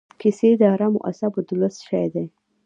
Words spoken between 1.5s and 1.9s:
لوست